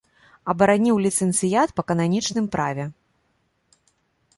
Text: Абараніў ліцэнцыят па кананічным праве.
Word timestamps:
Абараніў 0.53 0.97
ліцэнцыят 1.07 1.69
па 1.81 1.87
кананічным 1.91 2.45
праве. 2.57 2.91